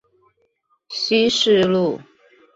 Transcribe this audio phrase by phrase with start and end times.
[0.89, 1.99] 西勢路